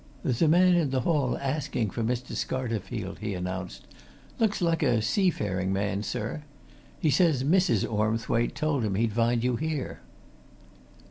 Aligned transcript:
"There's 0.23 0.41
a 0.41 0.47
man 0.47 0.73
in 0.73 0.89
the 0.89 1.01
hall 1.01 1.37
asking 1.39 1.91
for 1.91 2.01
Mr. 2.01 2.31
Scarterfield," 2.33 3.19
he 3.19 3.35
announced. 3.35 3.85
"Looks 4.39 4.59
like 4.59 4.81
a 4.81 4.99
seafaring 4.99 5.71
man, 5.71 6.01
sir. 6.01 6.41
He 6.99 7.11
says 7.11 7.43
Mrs. 7.43 7.85
Ormthwaite 7.87 8.55
told 8.55 8.83
him 8.83 8.95
he'd 8.95 9.13
find 9.13 9.43
you 9.43 9.57
here." 9.57 9.99